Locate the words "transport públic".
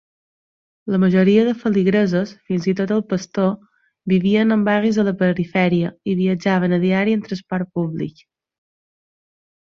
7.27-8.25